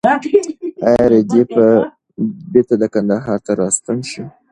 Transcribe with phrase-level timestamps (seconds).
[0.87, 1.65] ایا رېدی به
[2.51, 4.21] بېرته کندهار ته راستون شي؟